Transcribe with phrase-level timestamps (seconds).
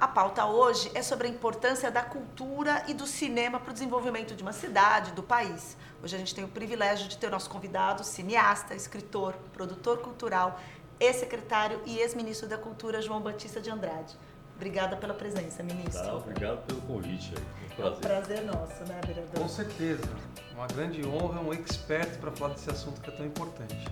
[0.00, 4.32] A pauta hoje é sobre a importância da cultura e do cinema para o desenvolvimento
[4.32, 5.76] de uma cidade, do país.
[6.00, 10.60] Hoje a gente tem o privilégio de ter o nosso convidado, cineasta, escritor, produtor cultural,
[11.00, 14.16] ex-secretário e ex-ministro da Cultura, João Batista de Andrade.
[14.54, 16.04] Obrigada pela presença, ministro.
[16.04, 17.34] Tá, obrigado pelo convite.
[17.34, 17.84] É um prazer.
[17.84, 19.40] É um prazer nosso, né, vereador?
[19.40, 20.08] Com certeza.
[20.54, 23.84] Uma grande honra, um expert para falar desse assunto que é tão importante.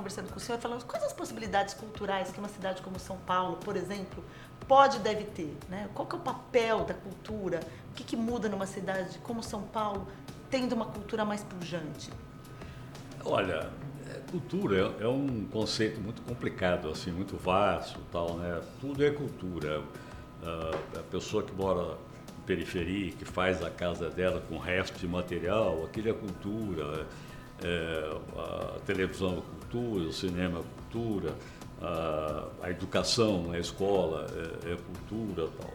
[0.00, 3.56] Conversando com o senhor falando quais as possibilidades culturais que uma cidade como São Paulo,
[3.58, 4.24] por exemplo,
[4.66, 5.54] pode e deve ter.
[5.68, 5.88] Né?
[5.94, 7.60] Qual que é o papel da cultura?
[7.90, 10.08] O que, que muda numa cidade como São Paulo,
[10.50, 12.10] tendo uma cultura mais pujante?
[13.22, 13.70] Olha,
[14.08, 18.60] é, cultura é, é um conceito muito complicado, assim, muito vasto, tal, né?
[18.80, 19.82] Tudo é cultura.
[20.42, 21.98] Ah, a pessoa que mora
[22.38, 27.06] em periferia, que faz a casa dela com resto de material, aquilo é cultura
[27.64, 31.34] é, a televisão é cultura, o cinema é cultura,
[31.80, 34.26] a, a educação, a escola
[34.64, 35.70] é, é cultura tal.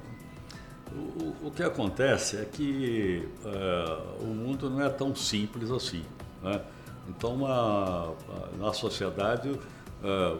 [0.93, 6.03] O, o, que acontece é que é, o mundo não é tão simples assim.
[6.41, 6.61] Né?
[7.09, 8.13] Então, uma,
[8.57, 9.59] na sociedade,
[10.03, 10.37] é,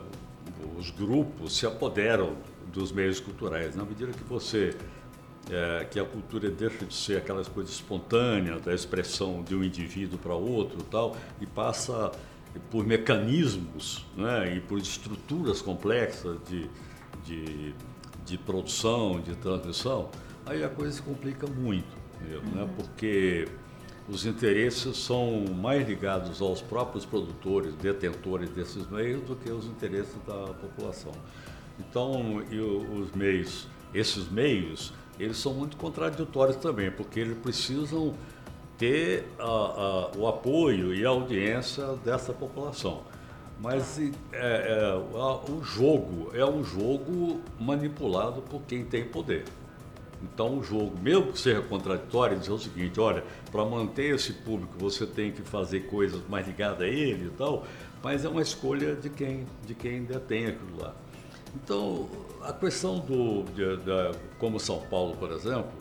[0.78, 2.36] os grupos se apoderam
[2.72, 3.76] dos meios culturais.
[3.76, 4.78] Na medida que você
[5.50, 10.18] é, que a cultura deixa de ser aquelas coisas espontâneas da expressão de um indivíduo
[10.18, 12.12] para outro tal, e passa
[12.72, 16.70] por mecanismos né, e por estruturas complexas de,
[17.24, 17.74] de,
[18.26, 20.10] de produção, de transmissão,
[20.46, 22.68] aí a coisa se complica muito, mesmo, né, uhum.
[22.68, 23.48] né, porque
[24.08, 30.16] os interesses são mais ligados aos próprios produtores, detentores desses meios, do que os interesses
[30.28, 31.12] da população.
[31.80, 38.14] Então, os meios, esses meios, eles são muito contraditórios também, porque eles precisam
[38.78, 43.04] ter a, a, o apoio e a audiência dessa população.
[43.60, 49.46] Mas é, é, a, o jogo é um jogo manipulado por quem tem poder.
[50.22, 54.74] Então, o jogo, mesmo que seja contraditório, dizer o seguinte: olha, para manter esse público
[54.78, 57.66] você tem que fazer coisas mais ligadas a ele e tal,
[58.04, 60.94] mas é uma escolha de quem, de quem detém aquilo lá.
[61.56, 62.10] Então,
[62.42, 65.72] a questão do, de, de, como São Paulo, por exemplo,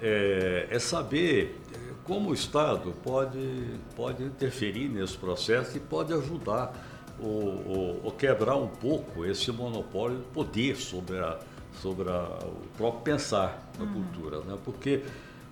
[0.00, 1.58] é, é, saber
[2.04, 6.72] como o Estado pode, pode interferir nesse processo e pode ajudar
[7.18, 11.38] ou, quebrar um pouco esse monopólio de poder sobre, a,
[11.80, 13.92] sobre a, o próprio pensar da uhum.
[13.94, 14.40] cultura.
[14.40, 14.56] Né?
[14.64, 15.02] Porque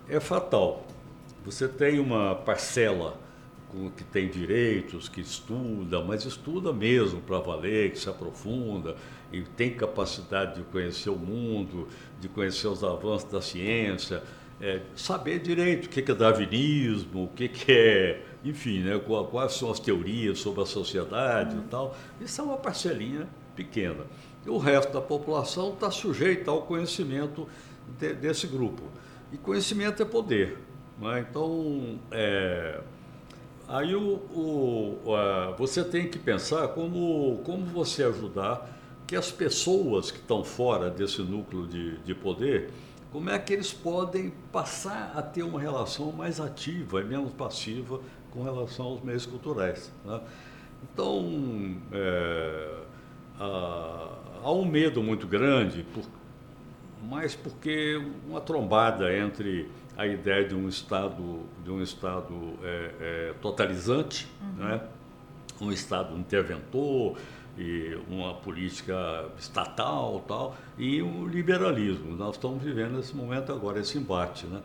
[0.08, 0.84] é fatal.
[1.44, 3.18] Você tem uma parcela
[3.96, 8.94] que tem direitos, que estuda, mas estuda mesmo para valer, que se aprofunda
[9.38, 11.88] e tem capacidade de conhecer o mundo,
[12.20, 14.22] de conhecer os avanços da ciência,
[14.60, 19.00] é, saber direito o que é darwinismo, o que é, enfim, né,
[19.30, 21.96] quais são as teorias sobre a sociedade e tal.
[22.20, 24.04] Isso é uma parcelinha pequena.
[24.46, 27.48] E o resto da população está sujeita ao conhecimento
[27.98, 28.82] de, desse grupo.
[29.32, 30.58] E conhecimento é poder.
[31.00, 31.26] Né?
[31.28, 32.80] Então, é,
[33.66, 34.98] Aí o, o,
[35.56, 38.70] você tem que pensar como, como você ajudar
[39.06, 42.70] que as pessoas que estão fora desse núcleo de, de poder,
[43.12, 48.00] como é que eles podem passar a ter uma relação mais ativa e menos passiva
[48.30, 49.92] com relação aos meios culturais.
[50.04, 50.20] Né?
[50.82, 52.78] Então, é,
[53.38, 54.08] há,
[54.42, 56.04] há um medo muito grande, por,
[57.08, 63.34] mais porque uma trombada entre a ideia de um Estado, de um estado é, é,
[63.40, 64.64] totalizante, uhum.
[64.64, 64.80] né?
[65.60, 67.16] um Estado interventor,
[67.56, 72.16] e uma política estatal tal, e o liberalismo.
[72.16, 74.46] Nós estamos vivendo nesse momento agora, esse embate.
[74.46, 74.60] Né?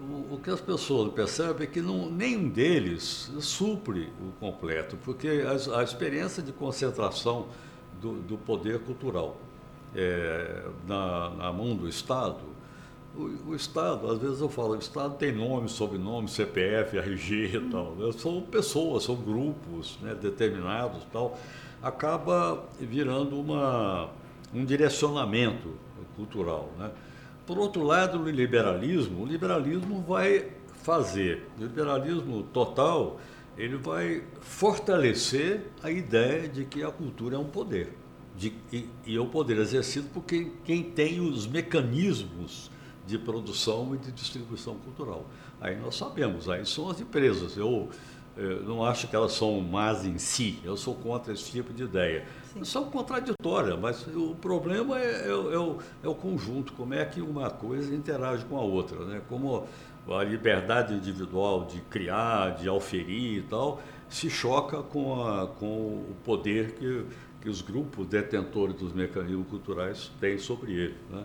[0.00, 5.28] O, o que as pessoas percebem é que não, nenhum deles supre o completo, porque
[5.46, 7.46] a, a experiência de concentração
[8.00, 9.36] do, do poder cultural
[9.94, 12.56] é, na, na mão do Estado
[13.16, 17.60] o, o, Estado, às vezes eu falo, o Estado tem nome, sobrenome, CPF, RG e
[17.70, 17.94] tal.
[17.96, 18.12] Né?
[18.12, 21.38] São pessoas, são grupos né, determinados tal.
[21.82, 24.10] Acaba virando uma,
[24.52, 25.74] um direcionamento
[26.16, 26.72] cultural.
[26.78, 26.90] Né?
[27.46, 30.48] Por outro lado, o liberalismo, o liberalismo vai
[30.82, 33.20] fazer, o liberalismo total,
[33.56, 37.92] ele vai fortalecer a ideia de que a cultura é um poder.
[38.36, 42.70] De, e, e é um poder exercido por quem, quem tem os mecanismos
[43.06, 45.24] de produção e de distribuição cultural.
[45.60, 47.56] Aí nós sabemos, aí são as empresas.
[47.56, 47.88] Eu,
[48.36, 51.84] eu não acho que elas são más em si, eu sou contra esse tipo de
[51.84, 52.26] ideia.
[52.52, 52.64] Sim.
[52.64, 57.20] São contraditórias, mas o problema é, é, é, o, é o conjunto, como é que
[57.20, 59.04] uma coisa interage com a outra.
[59.06, 59.22] Né?
[59.28, 59.66] Como
[60.08, 66.16] a liberdade individual de criar, de auferir e tal, se choca com, a, com o
[66.22, 67.04] poder que,
[67.40, 70.96] que os grupos detentores dos mecanismos culturais têm sobre ele.
[71.10, 71.24] Né?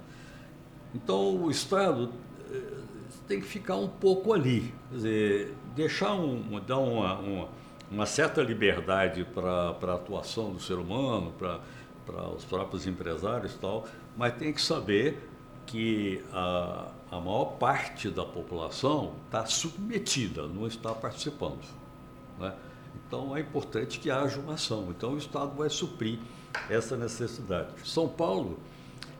[0.96, 2.12] Então, o Estado
[2.52, 2.81] eh,
[3.28, 7.50] tem que ficar um pouco ali, quer dizer, deixar um, dar uma, uma,
[7.90, 13.86] uma certa liberdade para a atuação do ser humano, para os próprios empresários e tal,
[14.18, 15.30] mas tem que saber
[15.66, 21.62] que a, a maior parte da população está submetida, não está participando.
[22.40, 22.54] Né?
[23.08, 24.88] Então é importante que haja uma ação.
[24.90, 26.20] Então o Estado vai suprir
[26.70, 27.70] essa necessidade.
[27.86, 28.60] São Paulo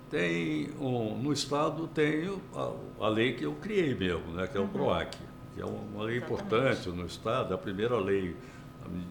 [0.10, 4.60] tem um, no Estado tem a, a, lei que eu criei mesmo, né, que é
[4.60, 4.70] o uhum.
[4.70, 5.18] PROAC,
[5.54, 6.48] que é uma lei Exatamente.
[6.48, 8.36] importante no Estado, é a primeira lei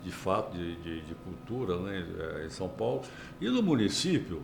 [0.02, 3.02] de fato de, de, de cultura né, é, em São Paulo.
[3.40, 4.42] E no município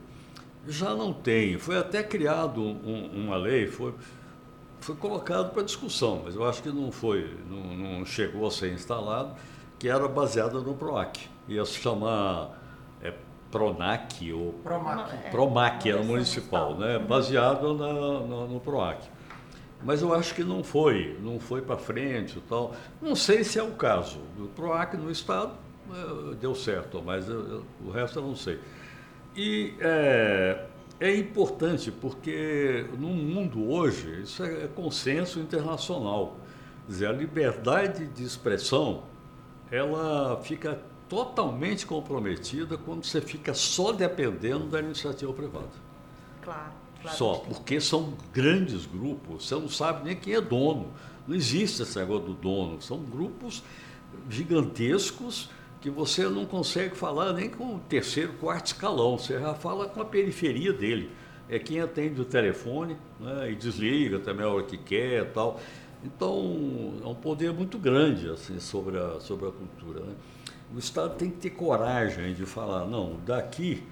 [0.67, 1.59] já não tem.
[1.59, 3.95] Foi até criado um, uma lei, foi,
[4.81, 8.73] foi colocado para discussão, mas eu acho que não foi, não, não chegou a ser
[8.73, 9.35] instalado,
[9.79, 11.29] que era baseada no PROAC.
[11.49, 12.61] Ia se chamar
[13.03, 13.13] é,
[13.51, 16.99] PRONAC ou PROMAC, PROMAC era municipal, né?
[16.99, 19.16] Baseado na, no PROAC.
[19.82, 22.75] Mas eu acho que não foi, não foi para frente e tal.
[23.00, 24.20] Não sei se é o caso.
[24.38, 25.52] O PROAC no Estado
[25.90, 28.58] é, deu certo, mas eu, eu, o resto eu não sei.
[29.37, 30.64] E é,
[30.99, 36.37] é importante porque no mundo hoje, isso é, é consenso internacional.
[36.87, 39.02] Quer dizer, a liberdade de expressão,
[39.70, 45.69] ela fica totalmente comprometida quando você fica só dependendo da iniciativa privada.
[46.43, 46.86] Claro.
[47.06, 50.93] Claro só, porque são grandes grupos, você não sabe nem quem é dono.
[51.26, 53.62] Não existe esse negócio do dono, são grupos
[54.29, 55.50] gigantescos
[55.81, 60.00] que você não consegue falar nem com o terceiro, quarto escalão, você já fala com
[60.00, 61.11] a periferia dele.
[61.49, 65.61] É quem atende o telefone né, e desliga também a hora que quer e tal.
[66.05, 70.00] Então, é um poder muito grande assim, sobre, a, sobre a cultura.
[70.00, 70.14] Né?
[70.75, 73.85] O Estado tem que ter coragem de falar, não, daqui,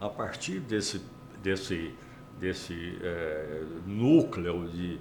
[0.00, 1.02] a partir desse,
[1.42, 1.92] desse,
[2.40, 4.98] desse é, núcleo de,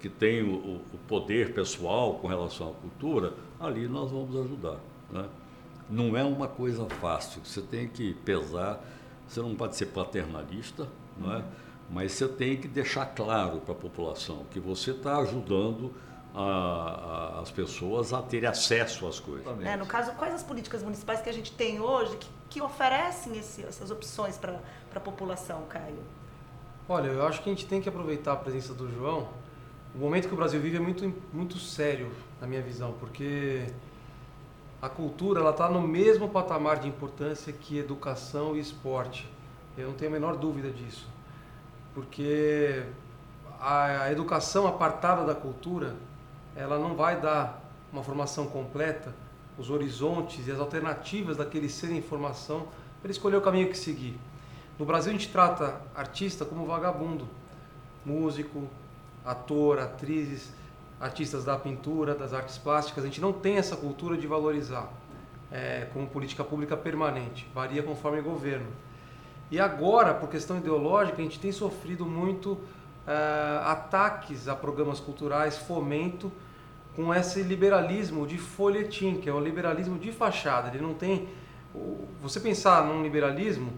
[0.00, 4.78] que tem o, o poder pessoal com relação à cultura, ali nós vamos ajudar.
[5.10, 5.28] Né?
[5.88, 7.40] não é uma coisa fácil.
[7.44, 8.80] Você tem que pesar,
[9.26, 11.44] você não pode ser paternalista, não é?
[11.90, 15.94] mas você tem que deixar claro para a população que você está ajudando
[16.34, 19.46] a, a, as pessoas a terem acesso às coisas.
[19.64, 23.38] É, no caso, quais as políticas municipais que a gente tem hoje que, que oferecem
[23.38, 24.60] esse, essas opções para
[24.94, 25.98] a população, Caio?
[26.90, 29.28] Olha, eu acho que a gente tem que aproveitar a presença do João.
[29.94, 33.66] O momento que o Brasil vive é muito, muito sério, na minha visão, porque
[34.80, 39.30] a cultura ela está no mesmo patamar de importância que educação e esporte.
[39.76, 41.06] Eu não tenho a menor dúvida disso,
[41.92, 42.82] porque
[43.60, 45.94] a educação apartada da cultura
[46.56, 47.62] ela não vai dar
[47.92, 49.14] uma formação completa,
[49.58, 52.60] os horizontes e as alternativas daquele ser em formação
[53.02, 54.18] para ele escolher o caminho que seguir.
[54.78, 57.28] No Brasil a gente trata artista como vagabundo,
[58.04, 58.68] músico,
[59.24, 60.52] ator, atrizes
[61.00, 64.92] artistas da pintura, das artes plásticas, a gente não tem essa cultura de valorizar
[65.50, 68.66] é, como política pública permanente, varia conforme governo.
[69.50, 72.58] E agora, por questão ideológica, a gente tem sofrido muito
[73.06, 73.12] é,
[73.64, 76.30] ataques a programas culturais, fomento
[76.94, 80.68] com esse liberalismo de folhetim, que é um liberalismo de fachada.
[80.68, 81.28] Ele não tem.
[82.20, 83.72] Você pensar num liberalismo,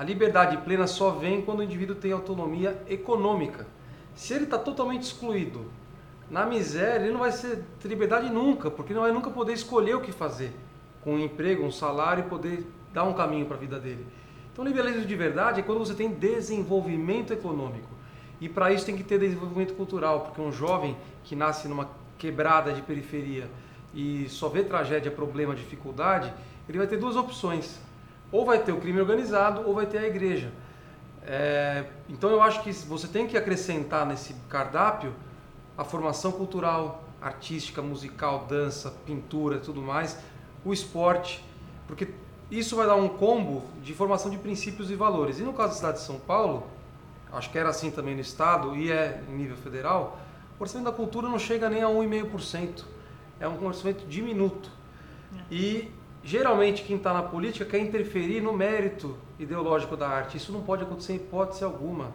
[0.00, 3.66] a liberdade plena só vem quando o indivíduo tem autonomia econômica.
[4.14, 5.66] Se ele está totalmente excluído
[6.30, 10.00] na miséria, ele não vai ter liberdade nunca, porque não vai nunca poder escolher o
[10.00, 10.54] que fazer
[11.04, 14.06] com um emprego, um salário e poder dar um caminho para a vida dele.
[14.50, 17.90] Então, liberalismo de verdade é quando você tem desenvolvimento econômico.
[18.40, 22.72] E para isso tem que ter desenvolvimento cultural, porque um jovem que nasce numa quebrada
[22.72, 23.50] de periferia
[23.94, 26.32] e só vê tragédia, problema, dificuldade,
[26.66, 27.89] ele vai ter duas opções.
[28.32, 30.52] Ou vai ter o crime organizado ou vai ter a igreja.
[31.22, 35.14] É, então eu acho que você tem que acrescentar nesse cardápio
[35.76, 40.18] a formação cultural, artística, musical, dança, pintura tudo mais,
[40.64, 41.44] o esporte,
[41.86, 42.08] porque
[42.50, 45.38] isso vai dar um combo de formação de princípios e valores.
[45.38, 46.66] E no caso da cidade de São Paulo,
[47.32, 50.18] acho que era assim também no estado e é em nível federal,
[50.58, 52.84] o orçamento da cultura não chega nem a 1,5%.
[53.38, 54.70] É um orçamento diminuto.
[55.32, 55.54] É.
[55.54, 60.36] E geralmente quem está na política quer interferir no mérito ideológico da arte.
[60.36, 62.12] Isso não pode acontecer em hipótese alguma.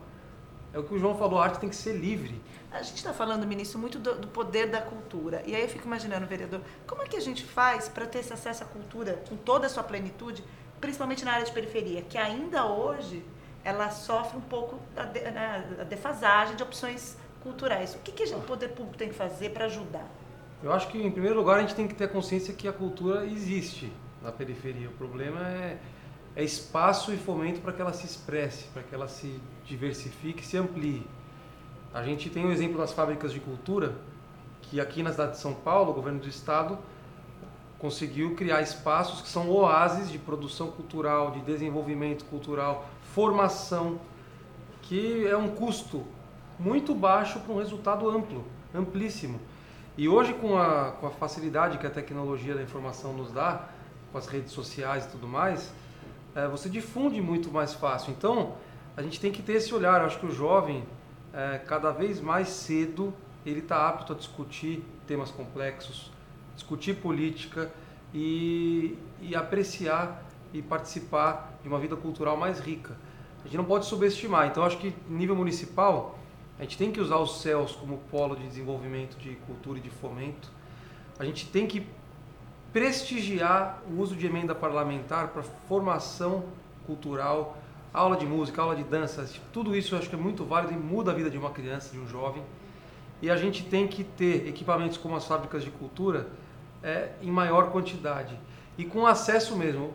[0.74, 2.42] É o que o João falou, a arte tem que ser livre.
[2.72, 5.42] A gente está falando, ministro, muito do, do, poder da cultura.
[5.46, 8.34] E aí eu fico imaginando, vereador, como é que a gente faz para ter esse
[8.34, 10.44] acesso à cultura com toda a sua plenitude,
[10.82, 13.24] principalmente na área de periferia, que ainda hoje
[13.64, 17.96] ela sofre um pouco da, de, né, defasagem de opções culturais.
[17.96, 20.08] O que, que o poder público tem que fazer para ajudar?
[20.64, 23.26] Eu acho que, em primeiro lugar, a gente tem que ter consciência que a cultura
[23.26, 24.90] existe na periferia.
[24.90, 25.78] O problema é,
[26.36, 30.58] é espaço e fomento para que ela se expresse, para que ela se diversifique se
[30.58, 31.06] amplie.
[31.94, 33.96] A gente tem o exemplo das fábricas de cultura,
[34.64, 36.78] que aqui na cidade de São Paulo, o governo do estado
[37.78, 44.00] conseguiu criar espaços que são oásis de produção cultural, de desenvolvimento cultural, formação,
[44.82, 46.04] que é um custo
[46.58, 48.44] muito baixo para um resultado amplo,
[48.74, 49.40] amplíssimo.
[49.98, 53.70] E hoje, com a, com a facilidade que a tecnologia da informação nos dá,
[54.12, 55.72] com as redes sociais e tudo mais,
[56.36, 58.12] é, você difunde muito mais fácil.
[58.12, 58.56] Então,
[58.98, 60.02] a gente tem que ter esse olhar.
[60.02, 60.84] Eu acho que o jovem,
[61.34, 63.14] é, cada vez mais cedo,
[63.46, 66.12] ele está apto a discutir temas complexos,
[66.56, 67.72] discutir política
[68.14, 70.24] e, e apreciar
[70.54, 72.98] e participar de uma vida cultural mais rica.
[73.40, 74.48] A gente não pode subestimar.
[74.48, 76.20] Então, acho que nível municipal,
[76.58, 79.90] a gente tem que usar os céus como polo de desenvolvimento de cultura e de
[79.90, 80.50] fomento.
[81.20, 81.86] A gente tem que
[82.72, 86.46] prestigiar o uso de emenda parlamentar para formação
[86.86, 87.58] cultural,
[87.94, 90.78] aula de música, aula de dança, tudo isso eu acho que é muito válido e
[90.78, 92.44] muda a vida de uma criança, de um jovem.
[93.22, 96.28] E a gente tem que ter equipamentos como as fábricas de cultura
[96.84, 98.38] é, em maior quantidade
[98.78, 99.94] e com acesso mesmo.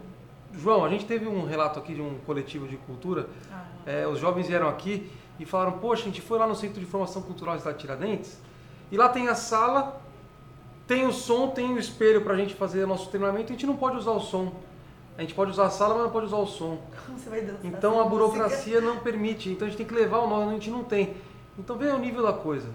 [0.53, 3.29] João, a gente teve um relato aqui de um coletivo de cultura.
[3.53, 3.65] Ah.
[3.87, 6.87] É, os jovens vieram aqui e falaram: Poxa, a gente foi lá no Centro de
[6.87, 8.39] Formação Cultural da Tiradentes
[8.93, 10.01] e lá tem a sala,
[10.87, 13.51] tem o som, tem o espelho para a gente fazer nosso treinamento.
[13.51, 14.53] E a gente não pode usar o som.
[15.17, 16.79] A gente pode usar a sala, mas não pode usar o som.
[17.07, 18.95] Como você vai dançar então a burocracia música?
[18.95, 19.51] não permite.
[19.51, 21.15] Então a gente tem que levar o nome, a gente não tem.
[21.59, 22.69] Então vem o nível da coisa.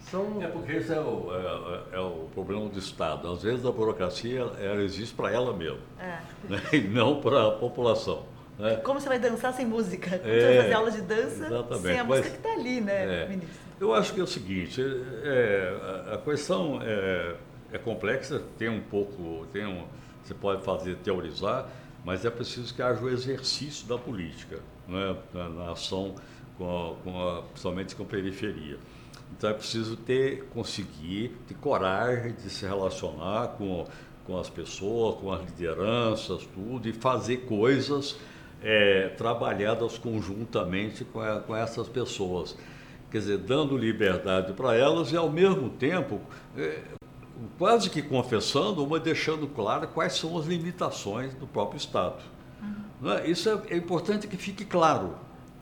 [0.00, 0.42] São...
[0.42, 3.30] É porque esse é o, é, é, o problema do Estado.
[3.30, 6.18] Às vezes a burocracia ela existe para ela mesma, é.
[6.48, 6.60] né?
[6.72, 8.33] e não para a população.
[8.58, 8.76] Né?
[8.76, 10.18] Como você vai dançar sem música?
[10.18, 11.82] Como é, você vai fazer aula de dança exatamente.
[11.82, 13.64] sem a música Mas, que está ali, né, é, ministro?
[13.80, 14.80] Eu acho que é o seguinte,
[15.24, 17.34] é, a questão é,
[17.72, 19.84] é, complexa, tem um pouco, tem um,
[20.22, 21.68] você pode fazer teorizar,
[22.04, 25.16] mas é preciso que haja o exercício da política, né?
[25.32, 26.14] na, na ação,
[26.56, 28.78] com a, com a, principalmente com a periferia.
[29.36, 33.84] Então é preciso ter, conseguir, ter coragem de se relacionar com,
[34.24, 38.16] com as pessoas, com as lideranças, tudo, e fazer coisas
[38.64, 42.56] é, trabalhadas conjuntamente com, a, com essas pessoas.
[43.10, 46.20] Quer dizer, dando liberdade para elas e, ao mesmo tempo,
[46.56, 46.80] é,
[47.58, 52.22] quase que confessando, uma deixando claro quais são as limitações do próprio Estado.
[53.02, 53.12] Uhum.
[53.12, 53.30] É?
[53.30, 55.14] Isso é, é importante que fique claro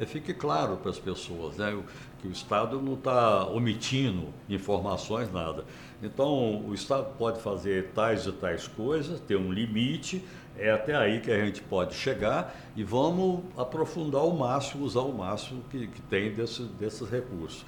[0.02, 1.78] é, fique claro para as pessoas né,
[2.20, 5.64] que o Estado não está omitindo informações, nada.
[6.02, 10.24] Então, o Estado pode fazer tais e tais coisas, ter um limite,
[10.58, 15.12] é até aí que a gente pode chegar e vamos aprofundar o máximo, usar o
[15.12, 17.64] máximo que, que tem desse, desses recursos.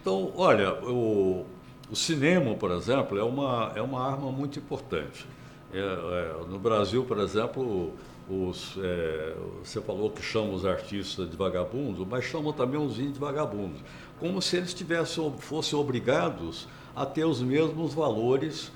[0.00, 1.46] Então, olha, o,
[1.90, 5.26] o cinema, por exemplo, é uma, é uma arma muito importante.
[5.72, 7.92] É, é, no Brasil, por exemplo,
[8.28, 13.14] os, é, você falou que chama os artistas de vagabundos, mas chamam também os índios
[13.14, 13.80] de vagabundos,
[14.18, 18.72] como se eles tivessem, fossem obrigados a ter os mesmos valores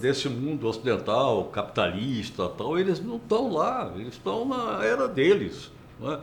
[0.00, 2.78] desse mundo ocidental, capitalista, tal.
[2.78, 5.70] Eles não estão lá, eles estão na era deles.
[6.02, 6.18] É?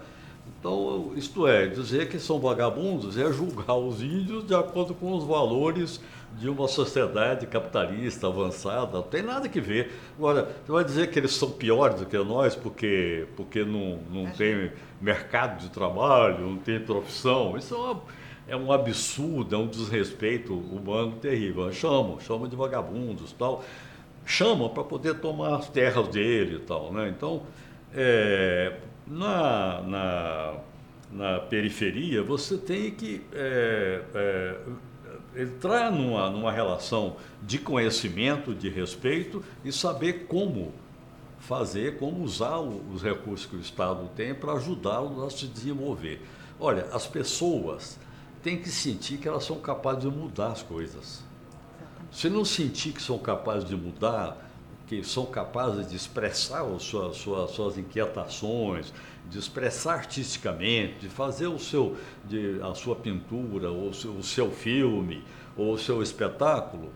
[0.59, 5.23] Então, isto é, dizer que são vagabundos é julgar os índios de acordo com os
[5.23, 5.99] valores
[6.37, 9.91] de uma sociedade capitalista avançada, não tem nada que ver.
[10.17, 14.31] Agora, você vai dizer que eles são piores do que nós porque, porque não, não
[14.31, 17.57] tem mercado de trabalho, não tem profissão.
[17.57, 18.01] Isso é, uma,
[18.47, 21.71] é um absurdo, é um desrespeito humano terrível.
[21.71, 23.63] Chamam, chamam de vagabundos tal.
[24.25, 26.91] Chamam para poder tomar as terras dele e tal.
[26.91, 27.09] Né?
[27.09, 27.43] Então,
[27.93, 30.53] é, na, na,
[31.11, 33.21] na periferia, você tem que.
[33.33, 34.55] É, é,
[35.35, 40.71] entrar numa, numa relação de conhecimento, de respeito e saber como
[41.39, 46.21] fazer, como usar os recursos que o Estado tem para ajudá-los a se desenvolver.
[46.59, 47.99] Olha, as pessoas
[48.43, 51.23] têm que sentir que elas são capazes de mudar as coisas.
[52.11, 54.37] Se não sentir que são capazes de mudar,
[54.85, 58.93] que são capazes de expressar as suas, suas, suas inquietações,
[59.29, 61.95] de expressar artisticamente, de fazer o seu,
[62.25, 65.23] de, a sua pintura, ou o seu, o seu filme,
[65.55, 66.91] ou o seu espetáculo,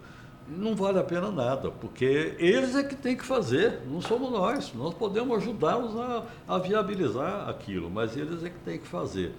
[0.47, 4.73] não vale a pena nada, porque eles é que têm que fazer, não somos nós.
[4.73, 9.33] Nós podemos ajudá-los a, a viabilizar aquilo, mas eles é que têm que fazer.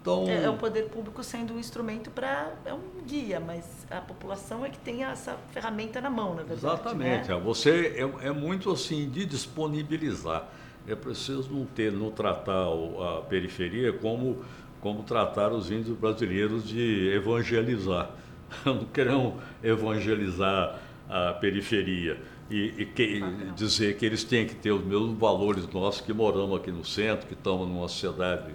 [0.00, 2.54] Então, é, é, o poder público sendo um instrumento para.
[2.64, 6.80] É um guia, mas a população é que tem essa ferramenta na mão, na verdade.
[6.80, 7.28] Exatamente.
[7.28, 7.40] Né?
[7.44, 10.48] Você é, é muito assim de disponibilizar.
[10.88, 14.42] É preciso não ter, não tratar a periferia como
[14.80, 18.10] como tratar os índios brasileiros de evangelizar.
[18.64, 20.78] Não queremos evangelizar
[21.08, 22.18] a periferia
[22.50, 23.20] e, e que,
[23.54, 27.26] dizer que eles têm que ter os mesmos valores nossos que moramos aqui no centro,
[27.26, 28.52] que estamos numa sociedade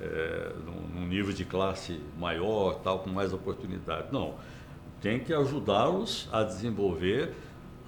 [0.00, 4.08] é, num, nível de classe maior, tal, com mais oportunidade.
[4.12, 4.34] Não,
[5.00, 7.32] tem que ajudá-los a desenvolver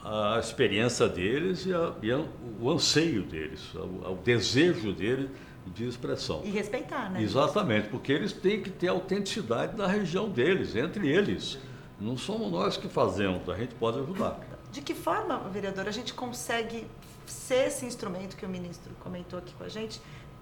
[0.03, 2.25] a experiência deles e, a, e a,
[2.61, 5.31] o anseio deles, o, o desejo deles
[5.67, 6.43] de expressão.
[6.45, 7.23] E respeitar, né?
[7.23, 11.59] Exatamente, porque eles têm que ter autenticidade da região deles, entre eles.
[12.01, 14.41] Não somos nós que fazemos, a gente pode ajudar.
[14.73, 16.87] De que forma, vereador, a gente consegue
[17.27, 20.01] ser esse instrumento que o ministro comentou aqui com a gente,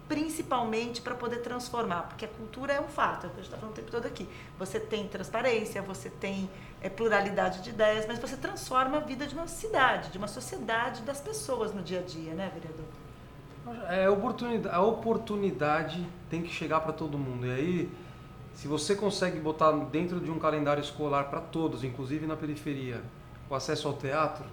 [0.09, 2.05] principalmente para poder transformar?
[2.09, 3.91] Porque a cultura é um fato, é o que a gente está falando o tempo
[3.91, 4.27] todo aqui.
[4.59, 6.49] Você tem transparência, você tem
[6.81, 11.03] é, pluralidade de ideias, mas você transforma a vida de uma cidade, de uma sociedade,
[11.03, 12.87] das pessoas no dia a dia, né, vereador?
[13.91, 17.47] É, oportunidade, a oportunidade tem que chegar para todo mundo.
[17.47, 17.91] E aí,
[18.55, 23.03] se você consegue botar dentro de um calendário escolar para todos, inclusive na periferia,
[23.50, 24.45] o acesso ao teatro,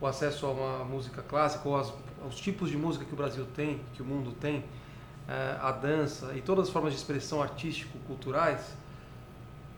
[0.00, 1.92] o acesso a uma música clássica, ou as,
[2.22, 4.64] aos tipos de música que o Brasil tem, que o mundo tem,
[5.28, 8.74] é, a dança e todas as formas de expressão artístico-culturais,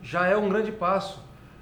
[0.01, 1.21] já é um grande passo.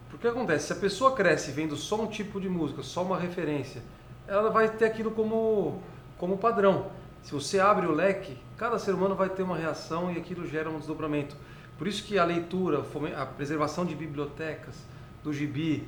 [0.10, 3.82] Porque acontece, se a pessoa cresce vendo só um tipo de música, só uma referência,
[4.28, 5.82] ela vai ter aquilo como,
[6.18, 6.92] como padrão.
[7.24, 10.70] Se você abre o leque, cada ser humano vai ter uma reação e aquilo gera
[10.70, 11.36] um desdobramento.
[11.78, 12.84] Por isso que a leitura,
[13.18, 14.76] a preservação de bibliotecas,
[15.24, 15.88] do gibi,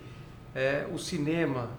[0.56, 1.70] é, o cinema,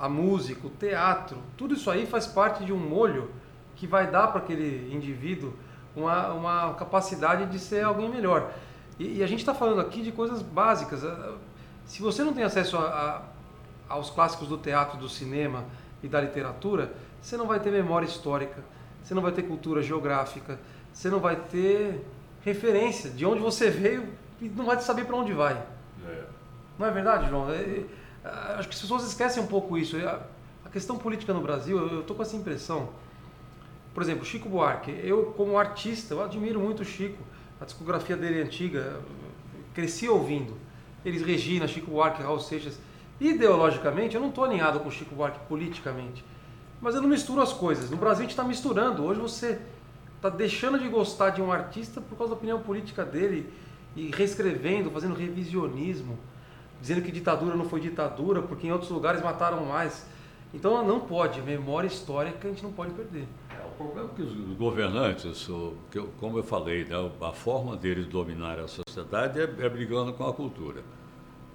[0.00, 3.30] a música, o teatro, tudo isso aí faz parte de um molho
[3.76, 5.52] que vai dar para aquele indivíduo
[5.94, 8.50] uma, uma capacidade de ser alguém melhor.
[8.98, 11.02] E, e a gente está falando aqui de coisas básicas.
[11.84, 13.22] Se você não tem acesso a,
[13.88, 15.64] a, aos clássicos do teatro, do cinema
[16.02, 18.64] e da literatura, você não vai ter memória histórica,
[19.02, 20.58] você não vai ter cultura geográfica,
[20.92, 22.06] você não vai ter
[22.42, 24.08] referência de onde você veio
[24.40, 25.54] e não vai saber para onde vai.
[26.06, 26.24] É.
[26.78, 27.50] Não é verdade, João?
[27.50, 27.84] É, é,
[28.24, 29.96] acho que as pessoas esquecem um pouco isso.
[29.96, 30.20] É,
[30.64, 32.90] a questão política no Brasil, eu estou com essa impressão.
[33.94, 34.90] Por exemplo, Chico Buarque.
[35.02, 37.18] Eu, como artista, eu admiro muito o Chico.
[37.60, 39.00] A discografia dele é antiga,
[39.74, 40.56] cresci ouvindo.
[41.04, 42.78] Eles Regina, Chico Buarque, Raul Seixas.
[43.20, 46.24] Ideologicamente, eu não estou alinhado com o Chico Buarque politicamente.
[46.80, 47.90] Mas eu não misturo as coisas.
[47.90, 49.04] No Brasil a gente está misturando.
[49.04, 49.60] Hoje você
[50.16, 53.52] está deixando de gostar de um artista por causa da opinião política dele
[53.96, 56.18] e reescrevendo, fazendo revisionismo
[56.80, 60.06] dizendo que ditadura não foi ditadura, porque em outros lugares mataram mais.
[60.52, 63.26] Então não pode, memória histórica a gente não pode perder.
[63.50, 65.48] É, o problema é que os governantes,
[66.18, 70.32] como eu falei, né, a forma deles dominar a sociedade é, é brigando com a
[70.32, 70.82] cultura.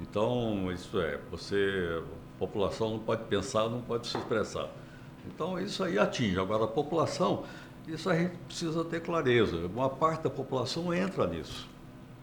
[0.01, 2.01] Então, isso é, você,
[2.35, 4.69] a população não pode pensar, não pode se expressar.
[5.27, 6.39] Então, isso aí atinge.
[6.39, 7.43] Agora, a população,
[7.88, 9.57] isso a gente precisa ter clareza.
[9.73, 11.67] Uma parte da população entra nisso,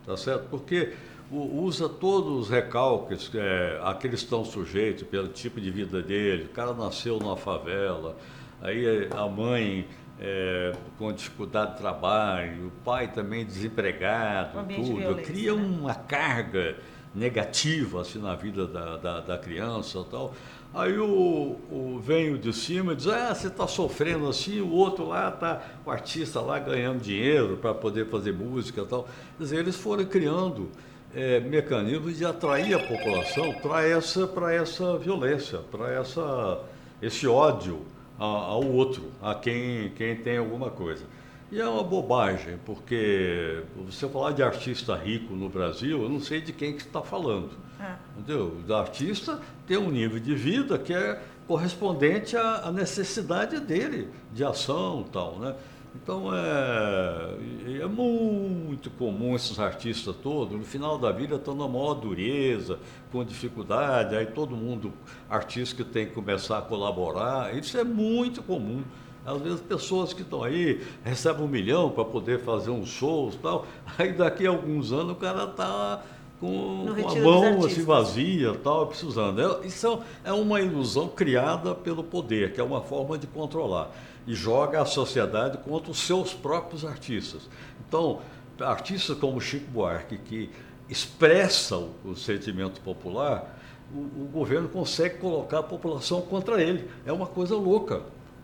[0.06, 0.48] tá certo?
[0.48, 0.94] Porque
[1.32, 6.44] usa todos os recalques é, a que eles estão sujeitos pelo tipo de vida dele.
[6.44, 8.16] O cara nasceu numa favela,
[8.60, 9.88] aí a mãe
[10.20, 15.14] é, com dificuldade de trabalho, o pai também desempregado, um tudo.
[15.14, 15.62] De Cria né?
[15.62, 16.76] uma carga
[17.14, 20.34] negativa assim, na vida da, da, da criança e tal.
[20.74, 24.70] Aí o, o vem o de cima e diz, ah, você está sofrendo assim, o
[24.70, 29.06] outro lá está, o artista lá ganhando dinheiro para poder fazer música e tal.
[29.36, 30.70] Quer dizer, eles foram criando
[31.14, 36.60] é, mecanismos de atrair a população para essa, essa violência, para essa,
[37.00, 37.82] esse ódio
[38.18, 41.04] ao outro, a quem, quem tem alguma coisa.
[41.50, 46.40] E é uma bobagem, porque você falar de artista rico no Brasil, eu não sei
[46.40, 47.50] de quem que está falando.
[47.78, 47.92] É.
[48.16, 48.56] Entendeu?
[48.66, 55.04] O artista tem um nível de vida que é correspondente à, necessidade dele de ação
[55.06, 55.54] e tal, né?
[55.94, 61.94] Então é, é muito comum esses artistas todos, no final da vida estão na maior
[61.94, 62.78] dureza,
[63.10, 64.92] com dificuldade, aí todo mundo,
[65.28, 68.82] artista que tem que começar a colaborar, isso é muito comum.
[69.24, 73.38] Às vezes pessoas que estão aí recebem um milhão para poder fazer uns shows e
[73.38, 73.66] tal,
[73.98, 76.02] aí daqui a alguns anos o cara está
[76.42, 79.40] com, com a mão assim vazia, tal, precisando.
[79.40, 83.92] É, isso é uma ilusão criada pelo poder, que é uma forma de controlar
[84.26, 87.48] e joga a sociedade contra os seus próprios artistas.
[87.86, 88.20] Então,
[88.60, 90.50] artistas como Chico Buarque, que
[90.88, 93.56] expressam o sentimento popular,
[93.94, 96.90] o, o, governo consegue colocar a população contra ele.
[97.06, 98.02] É uma coisa louca,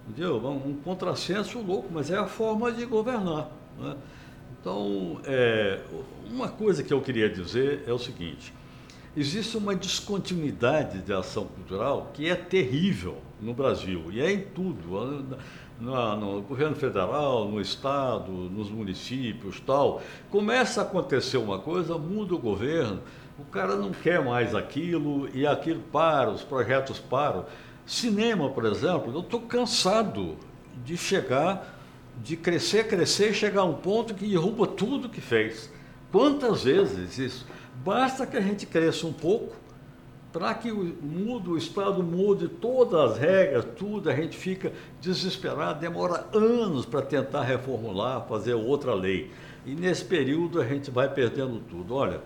[0.08, 0.36] entendeu?
[0.36, 3.50] Um, um contrassenso louco, mas é a forma de governar.
[3.76, 3.96] Né?
[4.60, 5.80] Então, é,
[6.30, 8.52] uma coisa que eu queria dizer é o seguinte:
[9.16, 15.38] existe uma descontinuidade de ação cultural que é terrível no Brasil, e é em tudo,
[15.80, 20.02] no, no, governo federal, no estado, nos municípios, tal.
[20.30, 23.00] Começa a acontecer uma coisa, muda o governo,
[23.38, 27.44] o cara não quer mais aquilo e aquilo para, os projetos param.
[27.86, 30.36] Cinema, por exemplo, eu estou cansado
[30.84, 31.77] de chegar,
[32.22, 35.70] de crescer, crescer, chegar a um ponto que derruba tudo que fez.
[36.10, 37.46] Quantas vezes isso?
[37.84, 39.54] Basta que a gente cresça um pouco
[40.32, 45.80] para que o, mude, o Estado mude todas as regras, tudo, a gente fica desesperado,
[45.80, 49.30] demora anos para tentar reformular, fazer outra lei.
[49.64, 51.94] E nesse período a gente vai perdendo tudo.
[51.94, 52.20] Olha,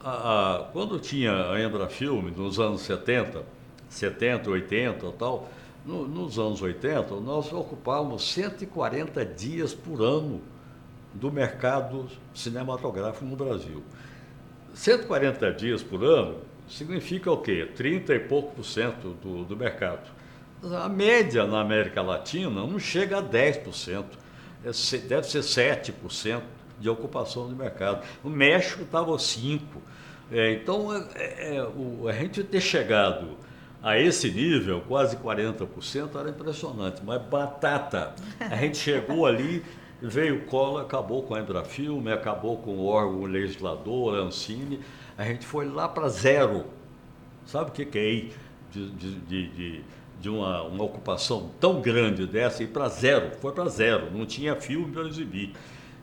[0.00, 0.10] a,
[0.56, 3.44] a, quando tinha a Embrafilme, nos anos 70,
[3.88, 5.50] 70, 80 e tal,
[5.84, 10.40] no, nos anos 80, nós ocupávamos 140 dias por ano
[11.12, 13.82] do mercado cinematográfico no Brasil.
[14.74, 17.68] 140 dias por ano significa o quê?
[17.74, 20.10] 30 e pouco por cento do, do mercado.
[20.62, 24.04] A média na América Latina não chega a 10%,
[24.64, 26.42] é, deve ser 7%
[26.78, 28.04] de ocupação do mercado.
[28.22, 29.60] No México estava 5%.
[30.30, 33.36] É, então, é, é, é, o, a gente ter chegado
[33.82, 37.02] a esse nível, quase 40%, era impressionante.
[37.04, 39.64] Mas batata, a gente chegou ali,
[40.00, 44.80] veio Collor, acabou com a Embrafilme, acabou com o órgão legislador, a Ancine,
[45.18, 46.66] a gente foi lá para zero.
[47.44, 48.32] Sabe o que, que é ir
[48.70, 49.84] de, de, de,
[50.20, 53.32] de uma, uma ocupação tão grande dessa e para zero?
[53.40, 55.54] Foi para zero, não tinha filme para exibir.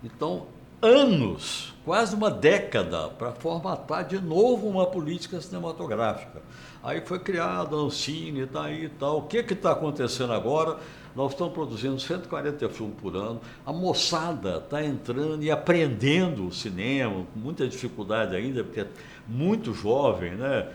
[0.03, 0.47] Então,
[0.81, 6.41] anos, quase uma década, para formatar de novo uma política cinematográfica.
[6.81, 9.19] Aí foi criada a Ancine, tá e tal.
[9.19, 10.77] O que está acontecendo agora?
[11.15, 13.41] Nós estamos produzindo 140 filmes por ano.
[13.65, 18.87] A moçada está entrando e aprendendo o cinema, com muita dificuldade ainda, porque é
[19.27, 20.67] muito jovem, né?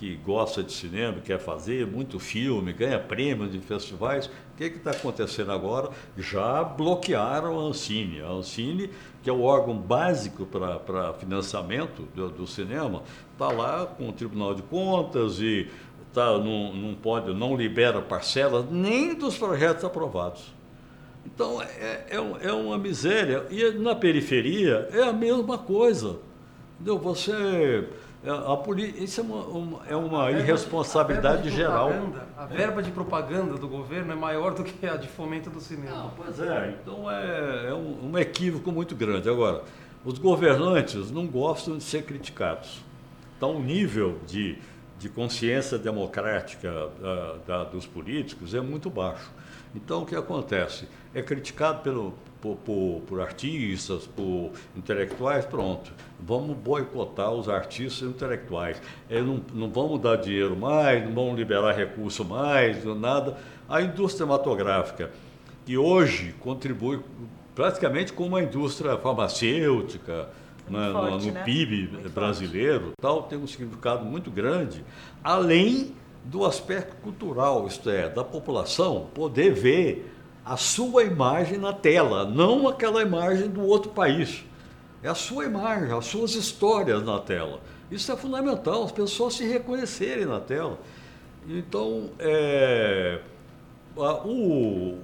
[0.00, 4.28] Que gosta de cinema, quer fazer muito filme, ganha prêmios de festivais.
[4.28, 5.90] O que está acontecendo agora?
[6.16, 8.22] Já bloquearam a Ancine.
[8.22, 8.88] A Ancine,
[9.22, 13.02] que é o órgão básico para financiamento do, do cinema,
[13.34, 15.68] está lá com o Tribunal de Contas e
[16.14, 20.50] tá, não, não pode, não libera parcelas nem dos projetos aprovados.
[21.26, 23.44] Então é, é, é uma miséria.
[23.50, 26.16] E na periferia é a mesma coisa.
[26.76, 26.98] Entendeu?
[26.98, 27.86] Você.
[28.22, 31.90] É, a polícia, isso é uma, uma é uma irresponsabilidade de geral.
[32.36, 35.96] A verba de propaganda do governo é maior do que a de fomento do cinema.
[35.96, 39.28] Não, pois é, então é, é um, um equívoco muito grande.
[39.28, 39.62] Agora,
[40.04, 42.82] os governantes não gostam de ser criticados.
[43.36, 44.58] Então, o nível de
[45.00, 49.30] de consciência democrática da, da, dos políticos é muito baixo.
[49.74, 50.86] Então, o que acontece?
[51.14, 55.92] É criticado pelo, por, por, por, artistas, por intelectuais, pronto.
[56.18, 58.80] Vamos boicotar os artistas intelectuais.
[59.08, 63.36] É, não, não vamos dar dinheiro mais, não vamos liberar recurso mais, nada.
[63.68, 65.10] A indústria cinematográfica,
[65.64, 67.00] que hoje contribui
[67.54, 70.28] praticamente como a indústria farmacêutica,
[70.68, 71.42] na, forte, no, né?
[71.44, 72.94] PIB muito brasileiro, forte.
[73.00, 74.84] tal, tem um significado muito grande,
[75.22, 80.12] além do aspecto cultural, isto é, da população poder ver
[80.44, 84.44] a sua imagem na tela, não aquela imagem do outro país.
[85.02, 87.60] É a sua imagem, as suas histórias na tela.
[87.90, 90.78] Isso é fundamental, as pessoas se reconhecerem na tela.
[91.48, 93.20] Então, é,
[93.96, 94.02] o,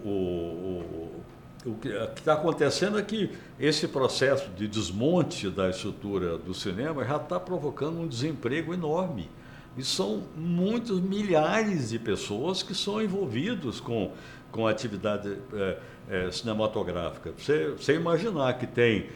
[0.05, 1.22] o,
[1.66, 7.16] o que está acontecendo é que esse processo de desmonte da estrutura do cinema já
[7.16, 9.29] está provocando um desemprego enorme.
[9.77, 14.12] E são muitos milhares de pessoas que são envolvidos com,
[14.51, 15.79] com a atividade é,
[16.09, 17.33] é, cinematográfica.
[17.37, 19.07] Você, você imaginar que tem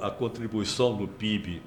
[0.00, 1.62] a contribuição do PIB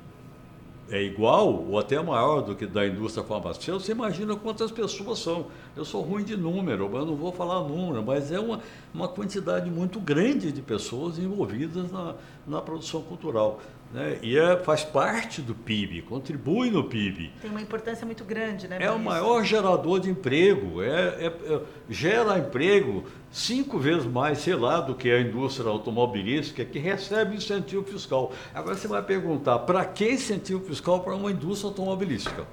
[0.90, 5.48] é igual ou até maior do que da indústria farmacêutica, você imagina quantas pessoas são.
[5.76, 8.62] Eu sou ruim de número, eu não vou falar número, mas é uma,
[8.94, 12.16] uma quantidade muito grande de pessoas envolvidas na,
[12.48, 13.60] na produção cultural.
[13.92, 14.20] Né?
[14.22, 17.32] E é, faz parte do PIB, contribui no PIB.
[17.42, 18.78] Tem uma importância muito grande, né?
[18.82, 24.56] É o maior gerador de emprego, é, é, é, gera emprego cinco vezes mais, sei
[24.56, 28.34] lá, do que a indústria automobilística, que recebe incentivo fiscal.
[28.54, 32.46] Agora você vai perguntar, para que incentivo fiscal para uma indústria automobilística?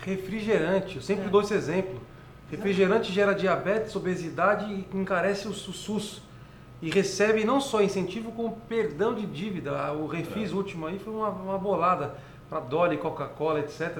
[0.00, 1.28] Refrigerante, eu sempre é.
[1.28, 2.00] dou esse exemplo.
[2.50, 6.22] Refrigerante gera diabetes, obesidade e encarece o SUS
[6.82, 9.92] e recebe não só incentivo, como perdão de dívida.
[9.92, 10.54] O Refis é.
[10.54, 12.14] último aí foi uma, uma bolada
[12.48, 13.98] para Dolly, Coca-Cola, etc.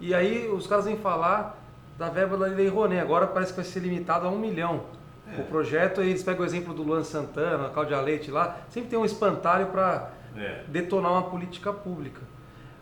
[0.00, 1.62] E aí os caras vêm falar
[1.96, 3.00] da verba da Lei Rouanet.
[3.00, 4.84] Agora parece que vai ser limitado a um milhão.
[5.32, 5.40] É.
[5.40, 9.04] O projeto, eles pegam o exemplo do Luan Santana, Cláudia Leite lá, sempre tem um
[9.04, 10.64] espantalho para é.
[10.68, 12.20] detonar uma política pública.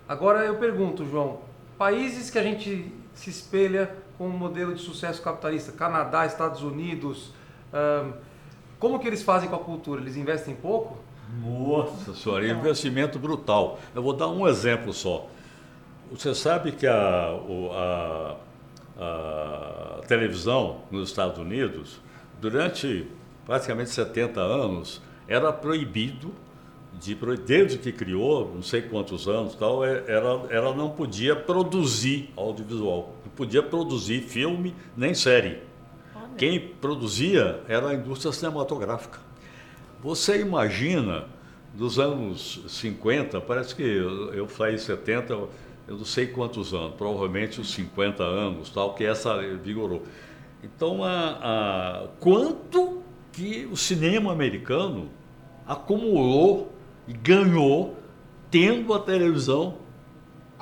[0.09, 1.41] Agora eu pergunto, João,
[1.79, 7.33] países que a gente se espelha com um modelo de sucesso capitalista, Canadá, Estados Unidos,
[8.79, 10.01] como que eles fazem com a cultura?
[10.01, 10.99] Eles investem pouco?
[11.43, 13.79] Nossa senhora, investimento brutal.
[13.95, 15.27] Eu vou dar um exemplo só.
[16.11, 17.37] Você sabe que a,
[17.73, 18.37] a,
[18.99, 22.01] a televisão nos Estados Unidos,
[22.41, 23.07] durante
[23.47, 26.33] praticamente 70 anos, era proibido
[27.01, 32.31] de, desde que criou, não sei quantos anos, tal, é, era, ela não podia produzir
[32.37, 35.59] audiovisual, não podia produzir filme nem série.
[36.37, 39.19] Quem produzia era a indústria cinematográfica.
[40.03, 41.27] Você imagina,
[41.73, 45.51] dos anos 50, parece que eu, eu falei 70, eu
[45.89, 50.03] não sei quantos anos, provavelmente os 50 anos, tal, que essa vigorou.
[50.63, 55.11] Então, a, a, quanto que o cinema americano
[55.67, 56.73] acumulou
[57.07, 57.97] e ganhou
[58.51, 59.79] tendo a televisão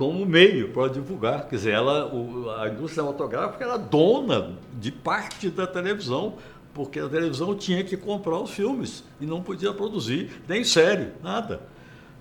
[0.02, 1.46] como meio para divulgar.
[1.48, 6.34] Quer dizer, ela, o, a indústria cinematográfica era dona de parte da televisão,
[6.74, 11.60] porque a televisão tinha que comprar os filmes e não podia produzir nem série, nada.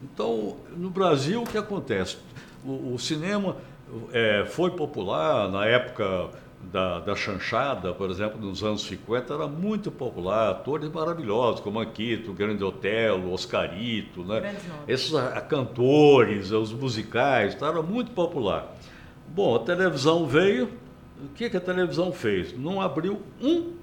[0.04, 2.18] Então, no Brasil, o que acontece?
[2.64, 3.58] O, o cinema
[4.14, 6.30] é, foi popular na época
[6.72, 10.52] da, da chanchada, por exemplo, nos anos 50, era muito popular.
[10.52, 14.56] Atores maravilhosos, como Anquito, Grande Otelo, Oscarito, né?
[14.88, 17.68] esses a, a, cantores, os musicais, tá?
[17.68, 18.76] era muito popular.
[19.28, 20.70] Bom, a televisão veio,
[21.24, 22.58] o que, que a televisão fez?
[22.58, 23.74] Não abriu um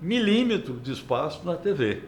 [0.00, 2.02] milímetro de espaço na TV.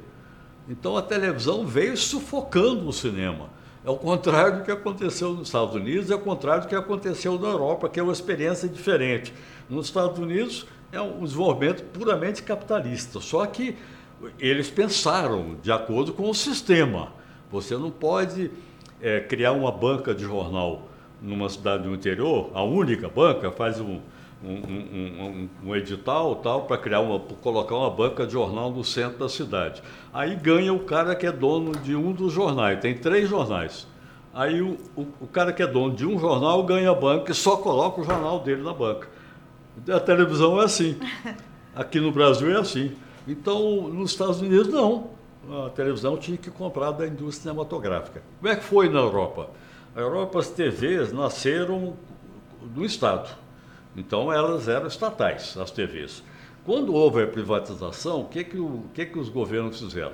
[0.69, 3.49] Então a televisão veio sufocando o cinema.
[3.85, 7.39] É o contrário do que aconteceu nos Estados Unidos, é o contrário do que aconteceu
[7.39, 9.33] na Europa, que é uma experiência diferente.
[9.71, 13.77] Nos Estados Unidos é um desenvolvimento puramente capitalista, só que
[14.39, 17.13] eles pensaram de acordo com o sistema.
[17.51, 18.51] Você não pode
[19.01, 20.83] é, criar uma banca de jornal
[21.23, 24.01] numa cidade do interior, a única banca, faz um,
[24.43, 29.19] um, um, um, edital tal para criar uma colocar uma banca de jornal no centro
[29.19, 29.83] da cidade.
[30.13, 32.81] Aí ganha o cara que é dono de um dos jornais.
[32.81, 33.87] Tem três jornais.
[34.33, 37.35] Aí o, o, o cara que é dono de um jornal ganha a banca e
[37.35, 39.09] só coloca o jornal dele na banca.
[39.93, 40.99] A televisão é assim.
[41.75, 42.93] Aqui no Brasil é assim.
[43.27, 45.11] Então, nos Estados Unidos, não.
[45.67, 48.23] A televisão tinha que comprar da indústria cinematográfica.
[48.39, 49.51] Como é que foi na Europa?
[49.95, 51.95] Na Europa, as TVs nasceram
[52.63, 53.31] do Estado.
[53.97, 56.23] Então, elas eram estatais, as TVs.
[56.65, 60.13] Quando houve a privatização, o que, que, o, que, que os governos fizeram?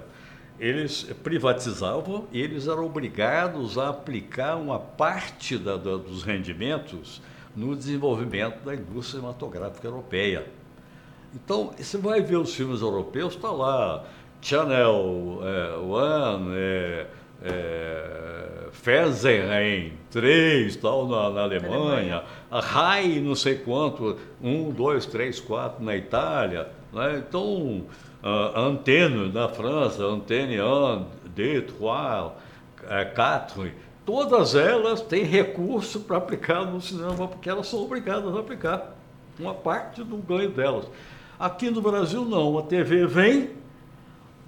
[0.59, 7.21] Eles privatizavam e eles eram obrigados a aplicar uma parte da, da, dos rendimentos
[7.57, 10.47] no desenvolvimento da indústria cinematográfica europeia.
[11.35, 14.05] Então, você vai ver os filmes europeus, está lá
[14.41, 17.07] Channel é, One, é,
[17.45, 25.41] é, Fernsehen 3, tal, na, na Alemanha, a RAI não sei quanto, 1, 2, 3,
[25.41, 26.69] 4 na Itália.
[26.93, 27.23] Né?
[27.27, 27.85] Então,
[28.23, 31.05] a Antenne na França, Antenne 1,
[31.35, 31.73] 2, 3,
[33.15, 33.71] 4,
[34.05, 38.95] todas elas têm recurso para aplicar no cinema, porque elas são obrigadas a aplicar
[39.39, 40.87] uma parte do ganho delas.
[41.39, 42.59] Aqui no Brasil, não.
[42.59, 43.51] A TV vem,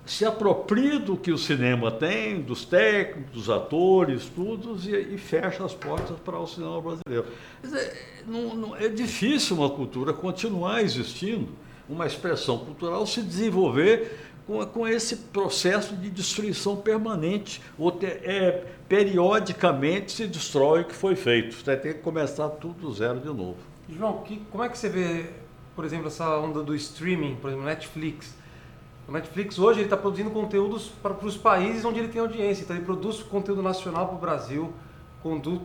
[0.07, 5.64] se apropria do que o cinema tem, dos técnicos, dos atores, tudo, e, e fecha
[5.64, 7.27] as portas para o cinema brasileiro.
[7.61, 11.49] Dizer, não, não, é difícil uma cultura continuar existindo,
[11.88, 14.16] uma expressão cultural se desenvolver
[14.47, 17.61] com, com esse processo de destruição permanente.
[17.77, 21.55] Ou é, periodicamente se destrói o que foi feito.
[21.57, 23.57] Você ter que começar tudo do zero de novo.
[23.88, 25.27] João, que, como é que você vê,
[25.75, 28.35] por exemplo, essa onda do streaming, por exemplo, Netflix?
[29.09, 32.64] O Netflix hoje está produzindo conteúdos para, os países onde ele tem audiência.
[32.64, 34.73] Então ele produz conteúdo nacional para o Brasil,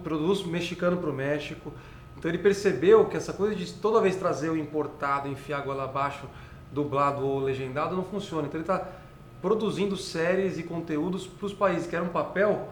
[0.03, 1.73] produz mexicano para o México.
[2.17, 5.85] Então ele percebeu que essa coisa de toda vez trazer o importado, enfiar a goela
[5.85, 6.27] abaixo,
[6.71, 8.47] dublado ou legendado, não funciona.
[8.47, 8.87] Então ele está
[9.41, 12.69] produzindo séries e conteúdos para os países, que era um papel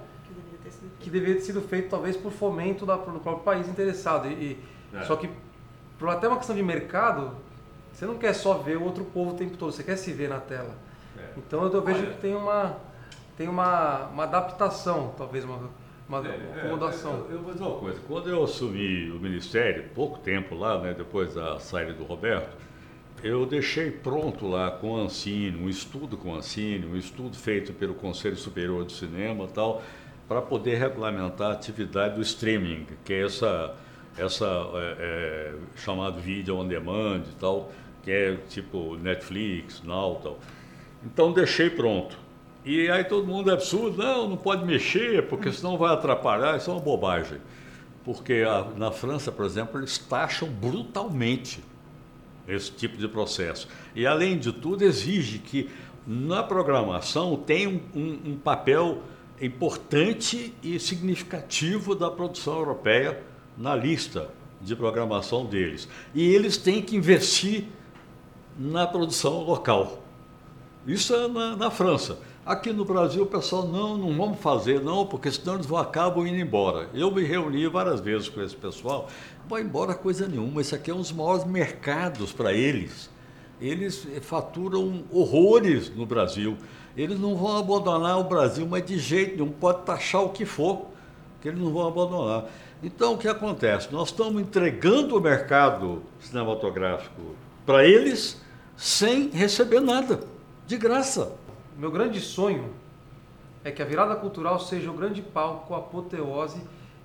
[0.99, 4.27] que deveria ter sido feito talvez por fomento da, do próprio país interessado.
[4.27, 4.59] E,
[4.93, 5.01] é.
[5.03, 5.29] Só que,
[5.97, 7.31] por até uma questão de mercado,
[7.99, 10.29] você não quer só ver o outro povo o tempo todo, você quer se ver
[10.29, 10.73] na tela.
[11.17, 11.21] É.
[11.37, 12.77] Então eu, vejo Olha, que tem uma,
[13.37, 15.69] tem uma, uma adaptação, talvez uma,
[16.07, 17.25] uma é, é acomodação.
[17.29, 20.93] eu, eu, vou dizer uma coisa, quando eu assumi o ministério, pouco tempo lá, né,
[20.97, 22.55] depois da saída do Roberto,
[23.21, 27.73] eu deixei pronto lá com a Ancine, um estudo com a Ancine, um estudo feito
[27.73, 29.83] pelo Conselho Superior de Cinema e tal,
[30.25, 33.75] para poder regulamentar a atividade do streaming, que é essa,
[34.17, 37.69] essa é, é, chamado vídeo on demand e tal,
[38.03, 40.39] que é tipo Netflix, Now tal.
[41.03, 42.17] Então deixei pronto.
[42.65, 46.69] E aí todo mundo é absurdo, não, não pode mexer, porque senão vai atrapalhar, isso
[46.69, 47.39] é uma bobagem.
[48.03, 51.63] Porque a, na França, por exemplo, eles taxam brutalmente
[52.47, 53.67] esse tipo de processo.
[53.95, 55.69] E além de tudo, exige que
[56.05, 59.03] na programação tenha um, um, um papel
[59.41, 63.21] importante e significativo da produção europeia
[63.57, 64.29] na lista
[64.61, 65.87] de programação deles.
[66.13, 67.65] E eles têm que investir
[68.59, 70.03] na produção local.
[70.85, 72.19] Isso é na, na, França.
[72.45, 76.27] Aqui no Brasil o pessoal, não, não vamos fazer, não, porque senão eles vão acabam
[76.27, 76.89] indo embora.
[76.93, 79.07] Eu me reuni várias vezes com esse pessoal,
[79.47, 83.09] vai embora coisa nenhuma, esse aqui é um dos maiores mercados para eles.
[83.61, 86.57] Eles faturam horrores no Brasil.
[86.97, 90.87] Eles não vão abandonar o Brasil, mas de jeito nenhum, pode taxar o que for,
[91.41, 92.45] que eles não vão abandonar.
[92.81, 93.89] Então, o que acontece?
[93.91, 98.41] Nós estamos entregando o mercado cinematográfico para eles
[98.79, 100.21] sem receber nada,
[100.65, 101.33] de graça.
[101.77, 102.73] Meu grande sonho
[103.61, 106.61] é que a virada cultural seja o grande palco, a apoteose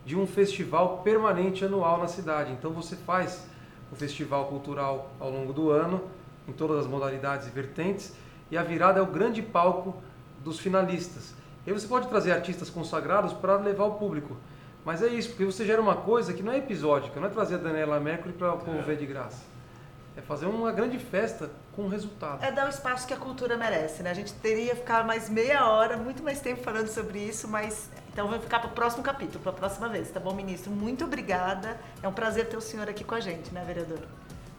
[0.06, 2.52] de um festival permanente anual na cidade.
[2.52, 3.44] Então você faz
[3.90, 6.00] o festival cultural ao longo do ano,
[6.46, 8.14] em todas as modalidades e vertentes,
[8.52, 9.96] e a virada é o grande palco
[10.44, 11.34] dos finalistas.
[11.66, 14.36] E aí você pode trazer artistas consagrados para levar o público.
[14.84, 17.56] Mas é isso, porque você gera uma coisa que não é episódica, não é trazer
[17.56, 18.82] a Daniela Mercury para o povo é.
[18.82, 19.53] ver de graça.
[20.16, 22.42] É fazer uma grande festa com resultado.
[22.44, 24.10] É dar o espaço que a cultura merece, né?
[24.10, 27.90] A gente teria que ficar mais meia hora, muito mais tempo falando sobre isso, mas
[28.12, 30.70] então vamos ficar para o próximo capítulo, para a próxima vez, tá bom, ministro?
[30.70, 31.76] Muito obrigada.
[32.00, 33.98] É um prazer ter o senhor aqui com a gente, né, vereador?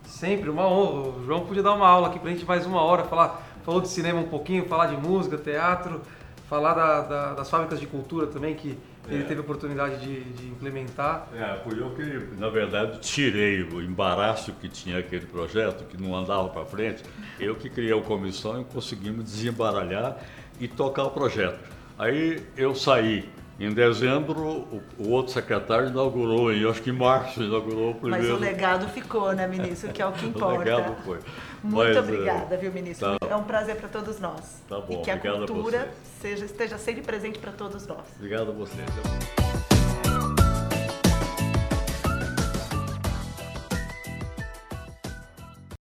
[0.06, 1.10] Sempre, uma honra.
[1.10, 3.80] O João podia dar uma aula aqui para a gente mais uma hora, falar, falou
[3.80, 6.02] de cinema um pouquinho, falar de música, teatro,
[6.50, 9.26] falar da, da, das fábricas de cultura também, que ele é.
[9.26, 11.28] teve a oportunidade de, de, implementar.
[11.34, 16.16] É, foi eu que, na verdade, tirei o embaraço que tinha aquele projeto, que não
[16.16, 17.04] andava para frente.
[17.40, 20.18] Eu que criei a comissão e conseguimos desembaralhar
[20.60, 21.60] e tocar o projeto.
[21.98, 23.30] Aí eu saí.
[23.58, 28.28] Em dezembro, o, o outro secretário inaugurou, e acho que em março inaugurou o primeiro.
[28.28, 29.94] Mas o legado ficou, né, ministro?
[29.94, 30.56] Que é o que importa.
[30.56, 31.20] o legado foi.
[31.66, 33.18] Muito Mas, obrigada, viu, ministro?
[33.18, 33.28] Tá.
[33.28, 34.62] É um prazer para todos nós.
[34.70, 38.06] Tá bom, e que a cultura seja, esteja sempre presente para todos nós.
[38.18, 39.75] Obrigado a vocês.